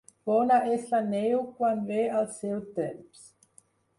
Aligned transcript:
Bona 0.27 0.55
és 0.75 0.87
la 0.93 1.01
neu 1.09 1.43
quan 1.59 1.83
ve 1.91 1.99
al 2.21 2.27
seu 2.39 2.57
temps. 2.79 3.23